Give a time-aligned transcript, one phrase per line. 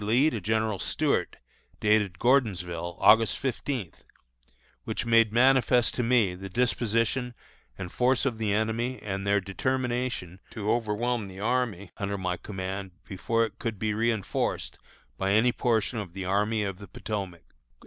[0.03, 1.35] Lee to General Stuart,
[1.79, 4.03] dated Gordonsville, August fifteenth,
[4.83, 7.35] which made manifest to me the disposition
[7.77, 12.93] and force of the enemy and their determination to overwhelm the army under my command
[13.07, 14.77] before it could be reënforced
[15.19, 17.43] by any portion of the Army of the Potomac."